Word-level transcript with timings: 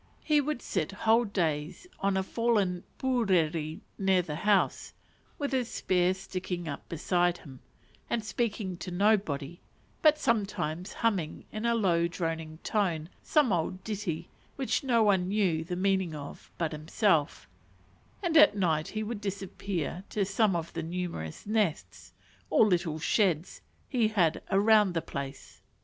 He 0.23 0.41
would 0.41 0.63
sit 0.63 0.91
whole 1.03 1.25
days 1.25 1.85
on 1.99 2.17
a 2.17 2.23
fallen 2.23 2.83
puriri 2.97 3.81
near 3.99 4.23
the 4.23 4.37
house, 4.37 4.93
with 5.37 5.51
his 5.51 5.69
spear 5.69 6.15
sticking 6.15 6.67
up 6.67 6.89
beside 6.89 7.37
him, 7.37 7.59
and 8.09 8.25
speaking 8.25 8.77
to 8.77 8.89
no 8.89 9.15
one, 9.17 9.59
but 10.01 10.17
sometimes 10.17 10.91
humming 10.93 11.45
in 11.51 11.67
a 11.67 11.75
low 11.75 12.07
droning 12.07 12.57
tone 12.63 13.09
some 13.21 13.53
old 13.53 13.83
ditty 13.83 14.27
which 14.55 14.83
no 14.83 15.03
one 15.03 15.27
knew 15.27 15.63
the 15.63 15.75
meaning 15.75 16.15
of 16.15 16.49
but 16.57 16.71
himself, 16.71 17.47
and 18.23 18.35
at 18.35 18.57
night 18.57 18.87
he 18.87 19.03
would 19.03 19.21
disappear 19.21 20.03
to 20.09 20.25
some 20.25 20.55
of 20.55 20.73
the 20.73 20.81
numerous 20.81 21.45
nests, 21.45 22.11
or 22.49 22.65
little 22.65 22.97
sheds, 22.97 23.61
he 23.87 24.07
had 24.07 24.41
around 24.49 24.95
the 24.95 25.01
place. 25.03 25.61